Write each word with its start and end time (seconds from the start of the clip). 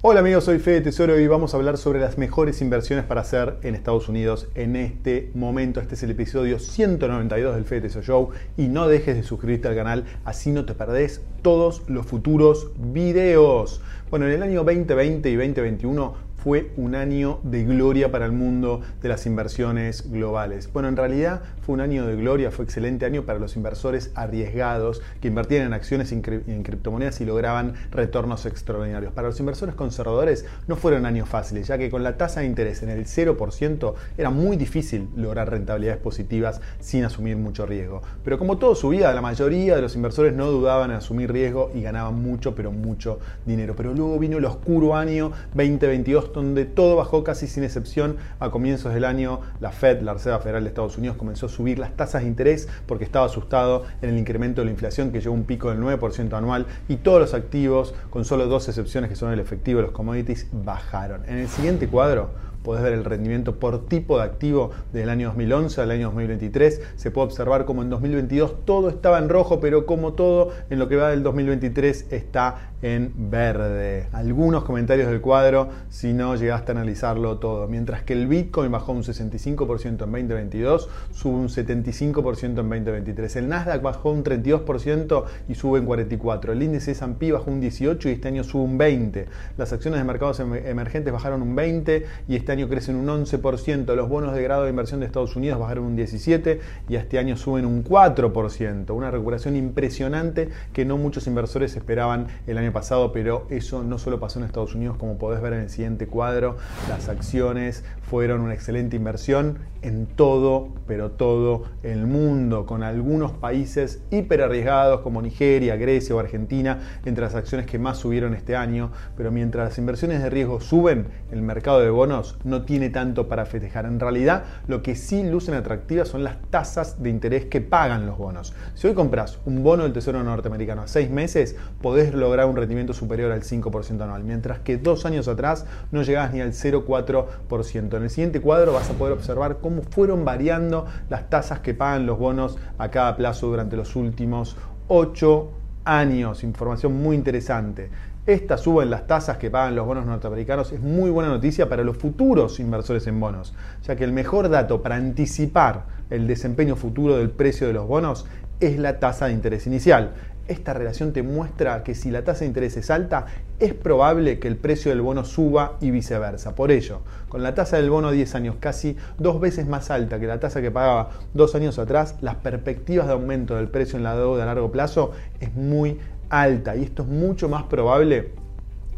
Hola 0.00 0.20
amigos, 0.20 0.44
soy 0.44 0.60
Fede 0.60 0.80
Tesoro 0.80 1.18
y 1.18 1.26
vamos 1.26 1.52
a 1.52 1.56
hablar 1.56 1.76
sobre 1.76 1.98
las 1.98 2.18
mejores 2.18 2.60
inversiones 2.60 3.04
para 3.04 3.22
hacer 3.22 3.56
en 3.64 3.74
Estados 3.74 4.08
Unidos 4.08 4.46
en 4.54 4.76
este 4.76 5.32
momento. 5.34 5.80
Este 5.80 5.96
es 5.96 6.04
el 6.04 6.12
episodio 6.12 6.60
192 6.60 7.56
del 7.56 7.64
Fede 7.64 7.80
Tesoro 7.80 8.04
Show 8.04 8.30
y 8.56 8.68
no 8.68 8.86
dejes 8.86 9.16
de 9.16 9.24
suscribirte 9.24 9.66
al 9.66 9.74
canal, 9.74 10.04
así 10.24 10.52
no 10.52 10.64
te 10.64 10.74
perdés 10.74 11.22
todos 11.42 11.82
los 11.88 12.06
futuros 12.06 12.70
videos. 12.76 13.80
Bueno, 14.08 14.26
en 14.26 14.34
el 14.34 14.44
año 14.44 14.62
2020 14.62 15.30
y 15.30 15.34
2021 15.34 16.27
fue 16.42 16.70
un 16.76 16.94
año 16.94 17.40
de 17.42 17.64
gloria 17.64 18.10
para 18.10 18.24
el 18.24 18.32
mundo 18.32 18.80
de 19.02 19.08
las 19.08 19.26
inversiones 19.26 20.10
globales. 20.10 20.72
Bueno, 20.72 20.88
en 20.88 20.96
realidad 20.96 21.42
fue 21.62 21.74
un 21.74 21.80
año 21.80 22.06
de 22.06 22.16
gloria, 22.16 22.50
fue 22.50 22.64
excelente 22.64 23.04
año 23.04 23.24
para 23.24 23.38
los 23.38 23.56
inversores 23.56 24.12
arriesgados 24.14 25.02
que 25.20 25.28
invertían 25.28 25.66
en 25.66 25.72
acciones 25.72 26.12
en 26.12 26.22
criptomonedas 26.22 27.20
y 27.20 27.24
lograban 27.24 27.74
retornos 27.90 28.46
extraordinarios. 28.46 29.12
Para 29.12 29.28
los 29.28 29.40
inversores 29.40 29.74
conservadores 29.74 30.46
no 30.68 30.76
fueron 30.76 31.06
años 31.06 31.28
fáciles, 31.28 31.66
ya 31.66 31.76
que 31.76 31.90
con 31.90 32.02
la 32.02 32.16
tasa 32.16 32.40
de 32.40 32.46
interés 32.46 32.82
en 32.82 32.90
el 32.90 33.04
0% 33.04 33.94
era 34.16 34.30
muy 34.30 34.56
difícil 34.56 35.08
lograr 35.16 35.50
rentabilidades 35.50 36.00
positivas 36.00 36.60
sin 36.78 37.04
asumir 37.04 37.36
mucho 37.36 37.66
riesgo. 37.66 38.02
Pero 38.24 38.38
como 38.38 38.58
todo 38.58 38.74
su 38.74 38.90
vida, 38.90 39.12
la 39.12 39.20
mayoría 39.20 39.74
de 39.74 39.82
los 39.82 39.96
inversores 39.96 40.34
no 40.34 40.46
dudaban 40.50 40.90
en 40.90 40.98
asumir 40.98 41.32
riesgo 41.32 41.72
y 41.74 41.82
ganaban 41.82 42.22
mucho, 42.22 42.54
pero 42.54 42.70
mucho 42.70 43.18
dinero. 43.44 43.74
Pero 43.76 43.92
luego 43.92 44.18
vino 44.18 44.38
el 44.38 44.44
oscuro 44.44 44.94
año 44.94 45.32
2022 45.54 46.27
donde 46.32 46.64
todo 46.64 46.96
bajó 46.96 47.24
casi 47.24 47.46
sin 47.46 47.64
excepción. 47.64 48.16
A 48.40 48.50
comienzos 48.50 48.94
del 48.94 49.04
año, 49.04 49.40
la 49.60 49.72
Fed, 49.72 50.02
la 50.02 50.14
Reserva 50.14 50.38
Federal 50.40 50.64
de 50.64 50.68
Estados 50.68 50.98
Unidos, 50.98 51.16
comenzó 51.16 51.46
a 51.46 51.48
subir 51.48 51.78
las 51.78 51.96
tasas 51.96 52.22
de 52.22 52.28
interés 52.28 52.68
porque 52.86 53.04
estaba 53.04 53.26
asustado 53.26 53.84
en 54.02 54.10
el 54.10 54.18
incremento 54.18 54.60
de 54.60 54.66
la 54.66 54.70
inflación 54.70 55.10
que 55.12 55.20
llegó 55.20 55.34
a 55.34 55.38
un 55.38 55.44
pico 55.44 55.70
del 55.70 55.80
9% 55.80 56.32
anual 56.34 56.66
y 56.88 56.96
todos 56.96 57.20
los 57.20 57.34
activos, 57.34 57.94
con 58.10 58.24
solo 58.24 58.46
dos 58.46 58.68
excepciones 58.68 59.10
que 59.10 59.16
son 59.16 59.32
el 59.32 59.40
efectivo 59.40 59.80
y 59.80 59.82
los 59.82 59.92
commodities, 59.92 60.48
bajaron. 60.52 61.24
En 61.26 61.38
el 61.38 61.48
siguiente 61.48 61.88
cuadro, 61.88 62.30
podés 62.68 62.82
ver 62.82 62.92
el 62.92 63.06
rendimiento 63.06 63.58
por 63.58 63.86
tipo 63.86 64.18
de 64.18 64.24
activo 64.24 64.72
del 64.92 65.08
año 65.08 65.28
2011 65.28 65.80
al 65.80 65.90
año 65.90 66.08
2023. 66.08 66.82
Se 66.96 67.10
puede 67.10 67.28
observar 67.28 67.64
como 67.64 67.80
en 67.80 67.88
2022 67.88 68.66
todo 68.66 68.90
estaba 68.90 69.18
en 69.18 69.30
rojo, 69.30 69.58
pero 69.58 69.86
como 69.86 70.12
todo 70.12 70.50
en 70.68 70.78
lo 70.78 70.86
que 70.86 70.96
va 70.96 71.08
del 71.08 71.22
2023 71.22 72.08
está 72.10 72.72
en 72.82 73.30
verde. 73.30 74.06
Algunos 74.12 74.64
comentarios 74.64 75.08
del 75.10 75.20
cuadro 75.20 75.68
si 75.88 76.12
no 76.12 76.36
llegaste 76.36 76.72
a 76.72 76.74
analizarlo 76.74 77.38
todo. 77.38 77.66
Mientras 77.68 78.02
que 78.02 78.12
el 78.12 78.26
Bitcoin 78.26 78.70
bajó 78.70 78.92
un 78.92 79.02
65% 79.02 79.86
en 79.86 79.96
2022, 79.96 80.88
sube 81.12 81.34
un 81.34 81.48
75% 81.48 82.44
en 82.44 82.54
2023. 82.54 83.36
El 83.36 83.48
Nasdaq 83.48 83.82
bajó 83.82 84.10
un 84.10 84.22
32% 84.22 85.24
y 85.48 85.54
sube 85.54 85.78
en 85.78 85.86
44%. 85.86 86.52
El 86.52 86.62
índice 86.62 86.92
S&P 86.92 87.32
bajó 87.32 87.50
un 87.50 87.62
18% 87.62 88.06
y 88.06 88.10
este 88.10 88.28
año 88.28 88.44
sube 88.44 88.62
un 88.62 88.78
20%. 88.78 89.24
Las 89.56 89.72
acciones 89.72 89.98
de 89.98 90.04
mercados 90.04 90.38
em-, 90.40 90.54
emergentes 90.54 91.12
bajaron 91.12 91.42
un 91.42 91.56
20% 91.56 92.04
y 92.28 92.36
este 92.36 92.52
año 92.52 92.57
crecen 92.66 92.96
un 92.96 93.06
11%. 93.08 93.94
Los 93.94 94.08
bonos 94.08 94.34
de 94.34 94.42
grado 94.42 94.64
de 94.64 94.70
inversión 94.70 95.00
de 95.00 95.06
Estados 95.06 95.36
Unidos 95.36 95.60
bajaron 95.60 95.84
un 95.84 95.98
17% 95.98 96.60
y 96.88 96.96
este 96.96 97.18
año 97.18 97.36
suben 97.36 97.66
un 97.66 97.84
4%. 97.84 98.94
Una 98.94 99.10
recuperación 99.10 99.54
impresionante 99.54 100.48
que 100.72 100.86
no 100.86 100.96
muchos 100.96 101.26
inversores 101.26 101.76
esperaban 101.76 102.28
el 102.46 102.56
año 102.56 102.72
pasado, 102.72 103.12
pero 103.12 103.46
eso 103.50 103.84
no 103.84 103.98
solo 103.98 104.18
pasó 104.18 104.38
en 104.38 104.46
Estados 104.46 104.74
Unidos, 104.74 104.96
como 104.96 105.18
podés 105.18 105.42
ver 105.42 105.52
en 105.52 105.60
el 105.60 105.70
siguiente 105.70 106.06
cuadro, 106.06 106.56
las 106.88 107.08
acciones 107.08 107.84
fueron 108.02 108.40
una 108.40 108.54
excelente 108.54 108.96
inversión 108.96 109.58
en 109.82 110.06
todo, 110.06 110.68
pero 110.86 111.10
todo 111.12 111.64
el 111.82 112.06
mundo, 112.06 112.66
con 112.66 112.82
algunos 112.82 113.32
países 113.32 114.00
hiper 114.10 114.42
arriesgados 114.42 115.00
como 115.00 115.22
Nigeria, 115.22 115.76
Grecia 115.76 116.14
o 116.16 116.18
Argentina, 116.18 116.80
entre 117.04 117.24
las 117.24 117.34
acciones 117.34 117.66
que 117.66 117.78
más 117.78 117.98
subieron 117.98 118.34
este 118.34 118.56
año, 118.56 118.90
pero 119.16 119.30
mientras 119.30 119.68
las 119.68 119.78
inversiones 119.78 120.22
de 120.22 120.30
riesgo 120.30 120.60
suben, 120.60 121.06
el 121.30 121.42
mercado 121.42 121.80
de 121.80 121.90
bonos 121.90 122.37
no 122.44 122.62
tiene 122.62 122.90
tanto 122.90 123.28
para 123.28 123.46
festejar. 123.46 123.86
En 123.86 124.00
realidad, 124.00 124.44
lo 124.66 124.82
que 124.82 124.94
sí 124.94 125.22
lucen 125.22 125.54
atractivas 125.54 126.08
son 126.08 126.24
las 126.24 126.40
tasas 126.50 127.02
de 127.02 127.10
interés 127.10 127.46
que 127.46 127.60
pagan 127.60 128.06
los 128.06 128.18
bonos. 128.18 128.54
Si 128.74 128.86
hoy 128.86 128.94
compras 128.94 129.38
un 129.46 129.62
bono 129.62 129.82
del 129.82 129.92
Tesoro 129.92 130.22
norteamericano 130.22 130.82
a 130.82 130.88
seis 130.88 131.10
meses, 131.10 131.56
podés 131.82 132.14
lograr 132.14 132.46
un 132.46 132.56
rendimiento 132.56 132.92
superior 132.92 133.32
al 133.32 133.42
5% 133.42 134.00
anual, 134.02 134.24
mientras 134.24 134.60
que 134.60 134.76
dos 134.76 135.06
años 135.06 135.28
atrás 135.28 135.66
no 135.90 136.02
llegabas 136.02 136.32
ni 136.32 136.40
al 136.40 136.52
0,4%. 136.52 137.96
En 137.96 138.02
el 138.02 138.10
siguiente 138.10 138.40
cuadro 138.40 138.72
vas 138.72 138.90
a 138.90 138.94
poder 138.94 139.12
observar 139.12 139.58
cómo 139.60 139.82
fueron 139.82 140.24
variando 140.24 140.86
las 141.08 141.28
tasas 141.30 141.60
que 141.60 141.74
pagan 141.74 142.06
los 142.06 142.18
bonos 142.18 142.58
a 142.78 142.90
cada 142.90 143.16
plazo 143.16 143.48
durante 143.48 143.76
los 143.76 143.96
últimos 143.96 144.56
8 144.88 145.52
años. 145.84 146.44
Información 146.44 146.94
muy 146.94 147.16
interesante. 147.16 147.90
Esta 148.26 148.58
suba 148.58 148.82
en 148.82 148.90
las 148.90 149.06
tasas 149.06 149.38
que 149.38 149.50
pagan 149.50 149.74
los 149.74 149.86
bonos 149.86 150.04
norteamericanos 150.04 150.72
es 150.72 150.80
muy 150.80 151.10
buena 151.10 151.30
noticia 151.30 151.68
para 151.68 151.82
los 151.82 151.96
futuros 151.96 152.60
inversores 152.60 153.06
en 153.06 153.18
bonos, 153.18 153.54
ya 153.82 153.96
que 153.96 154.04
el 154.04 154.12
mejor 154.12 154.48
dato 154.48 154.82
para 154.82 154.96
anticipar 154.96 155.84
el 156.10 156.26
desempeño 156.26 156.76
futuro 156.76 157.16
del 157.16 157.30
precio 157.30 157.66
de 157.66 157.72
los 157.72 157.86
bonos 157.86 158.26
es 158.60 158.78
la 158.78 158.98
tasa 158.98 159.26
de 159.26 159.32
interés 159.32 159.66
inicial 159.66 160.12
esta 160.48 160.72
relación 160.72 161.12
te 161.12 161.22
muestra 161.22 161.84
que 161.84 161.94
si 161.94 162.10
la 162.10 162.24
tasa 162.24 162.40
de 162.40 162.46
interés 162.46 162.76
es 162.76 162.90
alta, 162.90 163.26
es 163.60 163.74
probable 163.74 164.38
que 164.38 164.48
el 164.48 164.56
precio 164.56 164.90
del 164.90 165.02
bono 165.02 165.24
suba 165.24 165.76
y 165.80 165.90
viceversa. 165.90 166.54
Por 166.54 166.72
ello, 166.72 167.00
con 167.28 167.42
la 167.42 167.54
tasa 167.54 167.76
del 167.76 167.90
bono 167.90 168.08
a 168.08 168.12
10 168.12 168.34
años 168.34 168.56
casi 168.58 168.96
dos 169.18 169.40
veces 169.40 169.68
más 169.68 169.90
alta 169.90 170.18
que 170.18 170.26
la 170.26 170.40
tasa 170.40 170.62
que 170.62 170.70
pagaba 170.70 171.10
dos 171.34 171.54
años 171.54 171.78
atrás, 171.78 172.16
las 172.22 172.36
perspectivas 172.36 173.06
de 173.06 173.12
aumento 173.12 173.56
del 173.56 173.68
precio 173.68 173.98
en 173.98 174.04
la 174.04 174.16
deuda 174.16 174.44
a 174.44 174.46
largo 174.46 174.72
plazo 174.72 175.12
es 175.40 175.54
muy 175.54 175.98
alta. 176.30 176.76
Y 176.76 176.84
esto 176.84 177.02
es 177.02 177.08
mucho 177.08 177.48
más 177.48 177.64
probable 177.64 178.32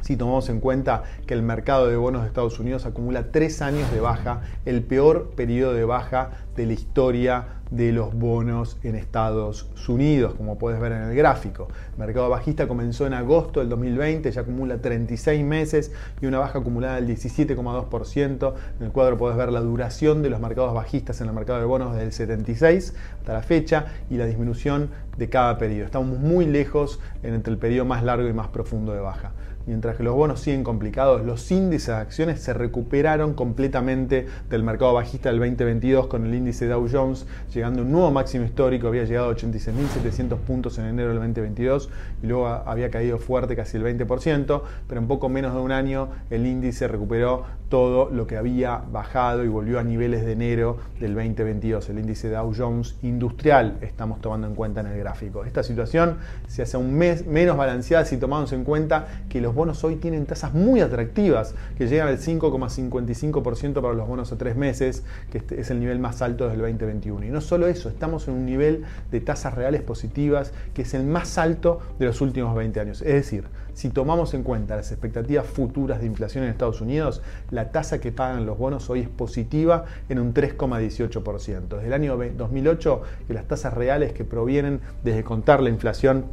si 0.01 0.17
tomamos 0.17 0.49
en 0.49 0.61
cuenta 0.61 1.05
que 1.27 1.35
el 1.35 1.43
mercado 1.43 1.87
de 1.87 1.97
bonos 1.97 2.23
de 2.23 2.29
Estados 2.29 2.59
Unidos 2.59 2.87
acumula 2.87 3.31
tres 3.33 3.61
años 3.63 3.91
de 3.93 4.01
baja, 4.01 4.41
el 4.65 4.83
peor 4.83 5.31
periodo 5.37 5.75
de 5.75 5.85
baja 5.85 6.31
de 6.57 6.67
la 6.67 6.73
historia 6.73 7.60
de 7.71 7.93
los 7.93 8.15
bonos 8.15 8.79
en 8.83 8.97
Estados 8.97 9.69
Unidos, 9.89 10.35
como 10.35 10.59
puedes 10.59 10.81
ver 10.81 10.93
en 10.93 11.03
el 11.03 11.15
gráfico. 11.15 11.69
El 11.93 11.99
mercado 11.99 12.29
bajista 12.29 12.67
comenzó 12.67 13.07
en 13.07 13.15
agosto 13.15 13.61
del 13.61 13.69
2020, 13.69 14.31
ya 14.31 14.41
acumula 14.41 14.79
36 14.79 15.45
meses 15.45 15.93
y 16.21 16.27
una 16.27 16.39
baja 16.39 16.59
acumulada 16.59 16.97
del 16.97 17.09
17,2%. 17.09 18.55
En 18.79 18.87
el 18.87 18.93
cuadro 18.93 19.17
puedes 19.17 19.37
ver 19.37 19.53
la 19.53 19.61
duración 19.61 20.23
de 20.23 20.31
los 20.31 20.41
mercados 20.41 20.75
bajistas 20.75 21.21
en 21.21 21.29
el 21.29 21.33
mercado 21.33 21.61
de 21.61 21.65
bonos 21.67 21.93
desde 21.93 22.07
el 22.07 22.13
76 22.13 22.95
hasta 23.19 23.33
la 23.33 23.43
fecha 23.43 23.87
y 24.11 24.17
la 24.17 24.27
disminución 24.27 24.91
de 25.17 25.29
cada 25.29 25.59
periodo. 25.59 25.87
Estamos 25.87 26.19
muy 26.19 26.47
lejos 26.47 27.01
entre 27.23 27.53
el 27.53 27.59
periodo 27.59 27.85
más 27.85 28.03
largo 28.03 28.29
y 28.29 28.33
más 28.33 28.49
profundo 28.49 28.93
de 28.93 29.01
baja. 29.01 29.33
Mientras 29.67 29.97
que 29.97 30.03
los 30.03 30.15
bonos 30.15 30.41
siguen 30.41 30.65
complicados, 30.65 31.25
los 31.25 31.51
índices 31.51 31.89
de 31.89 32.01
acciones 32.01 32.41
se 32.41 32.55
recuperaron 32.55 33.35
completamente 33.35 34.27
del 34.49 34.63
mercado 34.63 34.95
bajista 34.95 35.29
del 35.29 35.39
2022 35.39 36.07
con 36.07 36.27
el 36.27 36.35
índice 36.35 36.67
Dow 36.67 36.89
Jones 36.91 37.27
a 37.63 37.69
un 37.69 37.91
nuevo 37.91 38.11
máximo 38.11 38.45
histórico, 38.45 38.89
había 38.89 39.05
llegado 39.05 39.31
a 39.31 39.37
86.700 39.37 40.37
puntos 40.39 40.79
en 40.79 40.87
enero 40.87 41.09
del 41.09 41.19
2022 41.19 41.91
y 42.23 42.27
luego 42.27 42.49
había 42.49 42.91
caído 42.91 43.19
fuerte 43.19 43.57
casi 43.57 43.77
el 43.77 43.85
20%, 43.85 44.63
pero 44.89 45.01
en 45.01 45.07
poco 45.07 45.29
menos 45.29 45.55
de 45.55 45.61
un 45.61 45.73
año 45.73 46.09
el 46.31 46.47
índice 46.47 46.89
recuperó 46.89 47.45
todo 47.71 48.11
lo 48.11 48.27
que 48.27 48.37
había 48.37 48.83
bajado 48.91 49.45
y 49.45 49.49
volvió 49.49 49.79
a 49.79 49.85
niveles 49.85 50.27
de 50.27 50.33
enero 50.33 50.79
del 50.99 51.15
2022. 51.15 51.89
El 51.89 52.01
índice 52.01 52.29
Dow 52.29 52.53
Jones 52.55 52.97
industrial 53.03 53.79
estamos 53.81 54.21
tomando 54.21 54.49
en 54.49 54.57
cuenta 54.57 54.81
en 54.81 54.89
el 54.89 54.99
gráfico. 54.99 55.45
Esta 55.45 55.63
situación 55.63 56.19
se 56.49 56.63
hace 56.63 56.77
un 56.77 56.93
mes 56.95 57.27
menos 57.27 57.57
balanceada 57.57 58.05
si 58.05 58.17
tomamos 58.17 58.53
en 58.53 58.65
cuenta 58.65 59.07
que 59.29 59.41
los 59.41 59.55
bonos 59.55 59.85
hoy 59.85 59.97
tienen 59.97 60.27
tasas 60.27 60.53
muy 60.53 60.81
atractivas, 60.81 61.55
que 61.79 61.87
llegan 61.87 62.09
al 62.09 62.19
5,55% 62.19 63.81
para 63.81 63.95
los 63.95 64.09
bonos 64.09 64.33
a 64.33 64.37
tres 64.37 64.57
meses, 64.57 65.05
que 65.31 65.39
este 65.39 65.61
es 65.61 65.71
el 65.71 65.79
nivel 65.79 66.01
más 66.01 66.23
alto 66.23 66.49
desde 66.49 66.57
el 66.57 66.63
2021. 66.63 67.27
Y 67.27 67.31
no 67.31 67.41
solo 67.51 67.67
eso, 67.67 67.89
estamos 67.89 68.29
en 68.29 68.35
un 68.35 68.47
nivel 68.47 68.85
de 69.11 69.21
tasas 69.21 69.55
reales 69.55 69.83
positivas 69.83 70.53
que 70.73 70.83
es 70.83 70.95
el 70.95 71.05
más 71.05 71.37
alto 71.37 71.81
de 71.99 72.07
los 72.07 72.21
últimos 72.21 72.55
20 72.55 72.79
años. 72.79 73.03
Es 73.03 73.13
decir, 73.13 73.49
si 73.75 73.89
tomamos 73.89 74.35
en 74.35 74.45
cuenta 74.45 74.77
las 74.77 74.93
expectativas 74.93 75.47
futuras 75.47 75.99
de 75.99 76.07
inflación 76.07 76.45
en 76.45 76.51
Estados 76.51 76.81
Unidos, 76.81 77.23
la 77.51 77.73
tasa 77.73 78.01
que 78.01 78.13
pagan 78.13 78.47
los 78.47 78.57
bonos 78.57 78.89
hoy 78.89 79.01
es 79.01 79.09
positiva 79.09 79.85
en 80.09 80.21
un 80.21 80.33
3,18%. 80.33 81.67
Desde 81.67 81.87
el 81.89 81.93
año 81.93 82.17
2008, 82.17 83.03
que 83.27 83.35
las 83.35 83.47
tasas 83.49 83.75
reales 83.75 84.13
que 84.13 84.25
provienen 84.25 84.81
desde 85.03 85.25
contar 85.25 85.61
la 85.61 85.71
inflación 85.71 86.27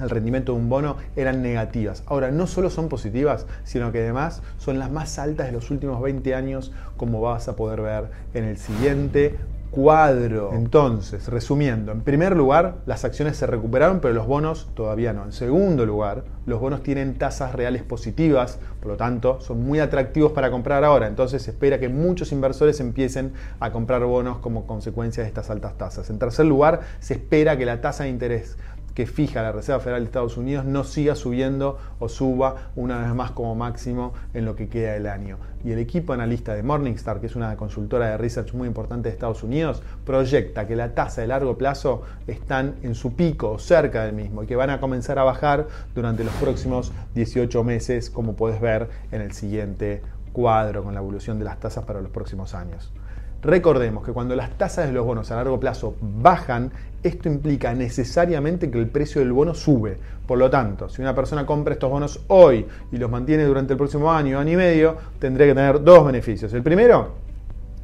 el 0.00 0.10
rendimiento 0.10 0.52
de 0.52 0.58
un 0.58 0.68
bono 0.68 0.96
eran 1.16 1.42
negativas. 1.42 2.02
Ahora, 2.06 2.30
no 2.30 2.46
solo 2.46 2.70
son 2.70 2.88
positivas, 2.88 3.46
sino 3.64 3.92
que 3.92 4.00
además 4.00 4.42
son 4.58 4.78
las 4.78 4.90
más 4.90 5.18
altas 5.18 5.46
de 5.46 5.52
los 5.52 5.70
últimos 5.70 6.00
20 6.00 6.34
años, 6.34 6.72
como 6.96 7.20
vas 7.20 7.48
a 7.48 7.56
poder 7.56 7.82
ver 7.82 8.10
en 8.34 8.44
el 8.44 8.56
siguiente 8.56 9.36
cuadro. 9.72 10.50
Entonces, 10.52 11.28
resumiendo, 11.28 11.92
en 11.92 12.02
primer 12.02 12.36
lugar, 12.36 12.76
las 12.84 13.06
acciones 13.06 13.38
se 13.38 13.46
recuperaron, 13.46 14.00
pero 14.00 14.12
los 14.12 14.26
bonos 14.26 14.68
todavía 14.74 15.14
no. 15.14 15.24
En 15.24 15.32
segundo 15.32 15.86
lugar, 15.86 16.24
los 16.44 16.60
bonos 16.60 16.82
tienen 16.82 17.14
tasas 17.14 17.54
reales 17.54 17.82
positivas, 17.82 18.58
por 18.80 18.92
lo 18.92 18.96
tanto, 18.98 19.40
son 19.40 19.64
muy 19.64 19.80
atractivos 19.80 20.32
para 20.32 20.50
comprar 20.50 20.84
ahora. 20.84 21.08
Entonces, 21.08 21.42
se 21.42 21.52
espera 21.52 21.80
que 21.80 21.88
muchos 21.88 22.32
inversores 22.32 22.80
empiecen 22.80 23.32
a 23.60 23.72
comprar 23.72 24.04
bonos 24.04 24.38
como 24.38 24.66
consecuencia 24.66 25.22
de 25.22 25.28
estas 25.28 25.48
altas 25.48 25.78
tasas. 25.78 26.10
En 26.10 26.18
tercer 26.18 26.44
lugar, 26.44 26.80
se 27.00 27.14
espera 27.14 27.56
que 27.56 27.64
la 27.64 27.80
tasa 27.80 28.04
de 28.04 28.10
interés 28.10 28.58
que 28.94 29.06
fija 29.06 29.42
la 29.42 29.52
Reserva 29.52 29.80
Federal 29.80 30.02
de 30.02 30.06
Estados 30.06 30.36
Unidos 30.36 30.64
no 30.64 30.84
siga 30.84 31.14
subiendo 31.14 31.78
o 31.98 32.08
suba 32.08 32.70
una 32.76 32.98
vez 32.98 33.14
más 33.14 33.30
como 33.30 33.54
máximo 33.54 34.12
en 34.34 34.44
lo 34.44 34.56
que 34.56 34.68
queda 34.68 34.92
del 34.92 35.06
año. 35.06 35.38
Y 35.64 35.70
el 35.70 35.78
equipo 35.78 36.12
analista 36.12 36.54
de 36.54 36.62
Morningstar, 36.62 37.20
que 37.20 37.26
es 37.26 37.36
una 37.36 37.56
consultora 37.56 38.10
de 38.10 38.18
research 38.18 38.52
muy 38.52 38.66
importante 38.66 39.08
de 39.08 39.14
Estados 39.14 39.42
Unidos, 39.42 39.82
proyecta 40.04 40.66
que 40.66 40.76
la 40.76 40.94
tasa 40.94 41.20
de 41.20 41.28
largo 41.28 41.56
plazo 41.56 42.02
están 42.26 42.74
en 42.82 42.94
su 42.94 43.14
pico 43.14 43.52
o 43.52 43.58
cerca 43.58 44.04
del 44.04 44.14
mismo 44.14 44.42
y 44.42 44.46
que 44.46 44.56
van 44.56 44.70
a 44.70 44.80
comenzar 44.80 45.18
a 45.18 45.24
bajar 45.24 45.68
durante 45.94 46.24
los 46.24 46.34
próximos 46.34 46.92
18 47.14 47.64
meses, 47.64 48.10
como 48.10 48.34
puedes 48.34 48.60
ver 48.60 48.88
en 49.12 49.20
el 49.20 49.32
siguiente 49.32 50.02
cuadro 50.32 50.82
con 50.82 50.94
la 50.94 51.00
evolución 51.00 51.38
de 51.38 51.44
las 51.44 51.60
tasas 51.60 51.84
para 51.84 52.00
los 52.00 52.10
próximos 52.10 52.54
años. 52.54 52.92
Recordemos 53.42 54.04
que 54.04 54.12
cuando 54.12 54.36
las 54.36 54.56
tasas 54.56 54.86
de 54.86 54.92
los 54.92 55.04
bonos 55.04 55.32
a 55.32 55.36
largo 55.36 55.58
plazo 55.58 55.96
bajan, 56.00 56.70
esto 57.02 57.28
implica 57.28 57.74
necesariamente 57.74 58.70
que 58.70 58.78
el 58.78 58.86
precio 58.86 59.20
del 59.20 59.32
bono 59.32 59.52
sube. 59.52 59.98
Por 60.28 60.38
lo 60.38 60.48
tanto, 60.48 60.88
si 60.88 61.02
una 61.02 61.12
persona 61.12 61.44
compra 61.44 61.74
estos 61.74 61.90
bonos 61.90 62.20
hoy 62.28 62.64
y 62.92 62.96
los 62.98 63.10
mantiene 63.10 63.42
durante 63.42 63.72
el 63.72 63.78
próximo 63.78 64.12
año, 64.12 64.38
año 64.38 64.52
y 64.52 64.56
medio, 64.56 64.96
tendría 65.18 65.48
que 65.48 65.54
tener 65.54 65.82
dos 65.82 66.06
beneficios. 66.06 66.52
El 66.52 66.62
primero 66.62 67.14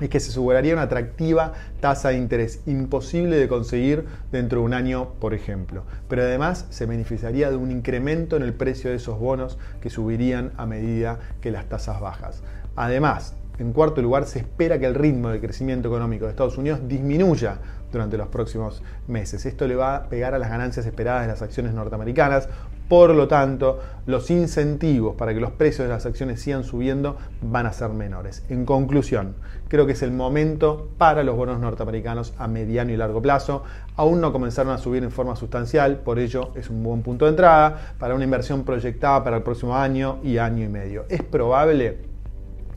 es 0.00 0.08
que 0.08 0.20
se 0.20 0.30
aseguraría 0.30 0.74
una 0.74 0.82
atractiva 0.82 1.52
tasa 1.80 2.10
de 2.10 2.18
interés 2.18 2.60
imposible 2.66 3.36
de 3.36 3.48
conseguir 3.48 4.04
dentro 4.30 4.60
de 4.60 4.66
un 4.66 4.74
año, 4.74 5.08
por 5.18 5.34
ejemplo. 5.34 5.82
Pero 6.08 6.22
además 6.22 6.66
se 6.70 6.86
beneficiaría 6.86 7.50
de 7.50 7.56
un 7.56 7.72
incremento 7.72 8.36
en 8.36 8.42
el 8.42 8.52
precio 8.52 8.90
de 8.90 8.96
esos 8.96 9.18
bonos 9.18 9.58
que 9.80 9.90
subirían 9.90 10.52
a 10.56 10.66
medida 10.66 11.18
que 11.40 11.50
las 11.50 11.64
tasas 11.68 12.00
bajas. 12.00 12.44
Además, 12.76 13.34
en 13.58 13.72
cuarto 13.72 14.00
lugar, 14.00 14.24
se 14.24 14.38
espera 14.38 14.78
que 14.78 14.86
el 14.86 14.94
ritmo 14.94 15.30
de 15.30 15.40
crecimiento 15.40 15.88
económico 15.88 16.24
de 16.24 16.30
Estados 16.30 16.58
Unidos 16.58 16.80
disminuya 16.86 17.58
durante 17.90 18.16
los 18.16 18.28
próximos 18.28 18.82
meses. 19.06 19.46
Esto 19.46 19.66
le 19.66 19.74
va 19.74 19.96
a 19.96 20.08
pegar 20.08 20.34
a 20.34 20.38
las 20.38 20.50
ganancias 20.50 20.86
esperadas 20.86 21.22
de 21.22 21.28
las 21.28 21.42
acciones 21.42 21.74
norteamericanas. 21.74 22.48
Por 22.88 23.14
lo 23.14 23.28
tanto, 23.28 23.80
los 24.06 24.30
incentivos 24.30 25.14
para 25.16 25.34
que 25.34 25.40
los 25.40 25.50
precios 25.50 25.86
de 25.86 25.92
las 25.92 26.06
acciones 26.06 26.40
sigan 26.40 26.64
subiendo 26.64 27.16
van 27.42 27.66
a 27.66 27.72
ser 27.72 27.90
menores. 27.90 28.44
En 28.48 28.64
conclusión, 28.64 29.34
creo 29.68 29.84
que 29.84 29.92
es 29.92 30.02
el 30.02 30.10
momento 30.10 30.88
para 30.96 31.22
los 31.22 31.36
bonos 31.36 31.60
norteamericanos 31.60 32.32
a 32.38 32.48
mediano 32.48 32.92
y 32.92 32.96
largo 32.96 33.20
plazo. 33.20 33.62
Aún 33.96 34.20
no 34.20 34.32
comenzaron 34.32 34.72
a 34.72 34.78
subir 34.78 35.02
en 35.02 35.10
forma 35.10 35.36
sustancial, 35.36 35.96
por 35.96 36.18
ello 36.18 36.52
es 36.54 36.70
un 36.70 36.82
buen 36.82 37.02
punto 37.02 37.26
de 37.26 37.32
entrada 37.32 37.94
para 37.98 38.14
una 38.14 38.24
inversión 38.24 38.64
proyectada 38.64 39.22
para 39.22 39.36
el 39.36 39.42
próximo 39.42 39.76
año 39.76 40.18
y 40.22 40.38
año 40.38 40.64
y 40.64 40.68
medio. 40.68 41.04
Es 41.10 41.22
probable 41.22 41.98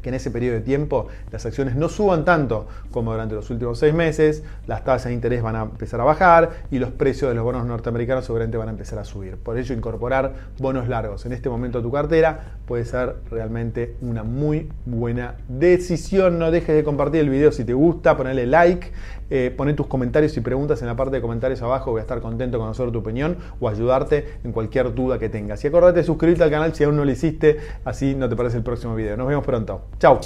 que 0.01 0.09
en 0.09 0.15
ese 0.15 0.31
periodo 0.31 0.55
de 0.55 0.61
tiempo 0.61 1.07
las 1.31 1.45
acciones 1.45 1.75
no 1.75 1.89
suban 1.89 2.25
tanto 2.25 2.67
como 2.91 3.11
durante 3.11 3.35
los 3.35 3.49
últimos 3.49 3.79
seis 3.79 3.93
meses, 3.93 4.43
las 4.67 4.83
tasas 4.83 5.05
de 5.05 5.13
interés 5.13 5.41
van 5.41 5.55
a 5.55 5.63
empezar 5.63 6.01
a 6.01 6.03
bajar 6.03 6.51
y 6.71 6.79
los 6.79 6.91
precios 6.91 7.29
de 7.29 7.35
los 7.35 7.43
bonos 7.43 7.65
norteamericanos 7.65 8.25
seguramente 8.25 8.57
van 8.57 8.67
a 8.69 8.71
empezar 8.71 8.99
a 8.99 9.03
subir. 9.03 9.37
Por 9.37 9.57
ello, 9.57 9.75
incorporar 9.75 10.33
bonos 10.59 10.87
largos 10.87 11.25
en 11.25 11.33
este 11.33 11.49
momento 11.49 11.79
a 11.79 11.81
tu 11.81 11.91
cartera 11.91 12.57
puede 12.65 12.85
ser 12.85 13.15
realmente 13.29 13.95
una 14.01 14.23
muy 14.23 14.69
buena 14.85 15.35
decisión. 15.47 16.39
No 16.39 16.51
dejes 16.51 16.75
de 16.75 16.83
compartir 16.83 17.21
el 17.21 17.29
video 17.29 17.51
si 17.51 17.65
te 17.65 17.73
gusta, 17.73 18.17
ponerle 18.17 18.45
like, 18.47 18.91
eh, 19.29 19.53
poner 19.55 19.75
tus 19.75 19.87
comentarios 19.87 20.35
y 20.37 20.41
preguntas 20.41 20.81
en 20.81 20.87
la 20.87 20.95
parte 20.95 21.17
de 21.17 21.21
comentarios 21.21 21.61
abajo. 21.61 21.91
Voy 21.91 21.99
a 21.99 22.01
estar 22.01 22.21
contento 22.21 22.57
con 22.57 22.67
conocer 22.67 22.91
tu 22.91 22.99
opinión 22.99 23.37
o 23.59 23.67
ayudarte 23.69 24.39
en 24.43 24.51
cualquier 24.51 24.93
duda 24.93 25.19
que 25.19 25.29
tengas. 25.29 25.63
Y 25.63 25.67
acordate 25.67 25.99
de 25.99 26.05
suscribirte 26.05 26.43
al 26.43 26.51
canal 26.51 26.73
si 26.73 26.83
aún 26.83 26.95
no 26.95 27.05
lo 27.05 27.11
hiciste, 27.11 27.57
así 27.85 28.15
no 28.15 28.29
te 28.29 28.35
parece 28.35 28.57
el 28.57 28.63
próximo 28.63 28.95
video. 28.95 29.17
Nos 29.17 29.27
vemos 29.27 29.45
pronto. 29.45 29.81
叫 29.99 30.19